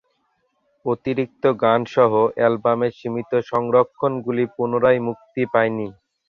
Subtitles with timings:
[0.85, 5.87] অতিরিক্ত গানসহ অ্যালবামের সীমিত সংস্করণগুলি পুনরায় মুক্তি পায় নি।